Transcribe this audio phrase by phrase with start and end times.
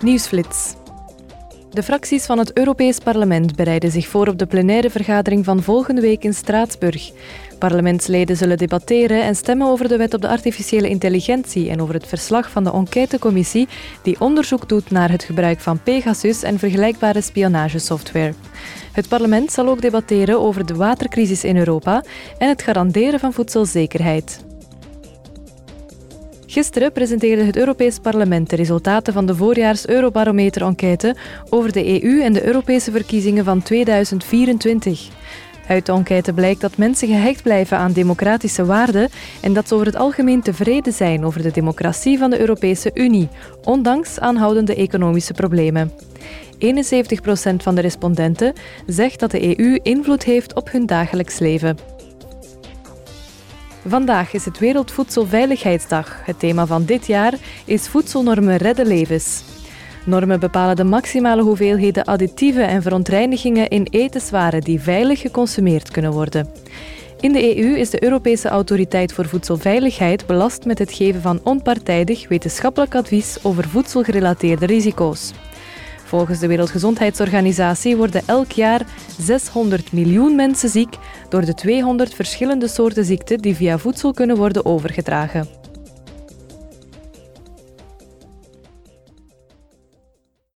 [0.00, 0.74] Nieuwsflits.
[1.70, 6.00] De fracties van het Europees Parlement bereiden zich voor op de plenaire vergadering van volgende
[6.00, 7.10] week in Straatsburg.
[7.58, 12.06] Parlementsleden zullen debatteren en stemmen over de wet op de artificiële intelligentie en over het
[12.06, 13.68] verslag van de enquêtecommissie
[14.02, 18.34] die onderzoek doet naar het gebruik van Pegasus en vergelijkbare spionagesoftware.
[18.92, 22.04] Het parlement zal ook debatteren over de watercrisis in Europa
[22.38, 24.46] en het garanderen van voedselzekerheid.
[26.50, 31.16] Gisteren presenteerde het Europees Parlement de resultaten van de voorjaars Eurobarometer-enquête
[31.50, 35.08] over de EU en de Europese verkiezingen van 2024.
[35.66, 39.08] Uit de enquête blijkt dat mensen gehecht blijven aan democratische waarden
[39.40, 43.28] en dat ze over het algemeen tevreden zijn over de democratie van de Europese Unie,
[43.64, 45.92] ondanks aanhoudende economische problemen.
[46.58, 48.52] 71 procent van de respondenten
[48.86, 51.97] zegt dat de EU invloed heeft op hun dagelijks leven.
[53.86, 56.20] Vandaag is het Wereldvoedselveiligheidsdag.
[56.24, 59.42] Het thema van dit jaar is voedselnormen redden levens.
[60.04, 66.48] Normen bepalen de maximale hoeveelheden additieven en verontreinigingen in etenswaren die veilig geconsumeerd kunnen worden.
[67.20, 72.28] In de EU is de Europese Autoriteit voor Voedselveiligheid belast met het geven van onpartijdig
[72.28, 75.32] wetenschappelijk advies over voedselgerelateerde risico's.
[76.08, 78.86] Volgens de Wereldgezondheidsorganisatie worden elk jaar
[79.18, 80.96] 600 miljoen mensen ziek
[81.28, 85.57] door de 200 verschillende soorten ziekten die via voedsel kunnen worden overgedragen.